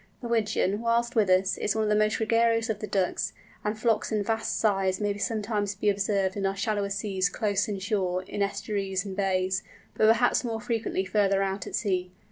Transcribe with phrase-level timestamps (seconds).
[0.21, 3.77] The Wigeon, whilst with us, is one of the most gregarious of the Ducks, and
[3.77, 8.41] flocks of vast size may sometimes be observed in our shallower seas close inshore, in
[8.41, 9.61] estuaries and bays,
[9.93, 12.09] but perhaps more frequently further out at sea.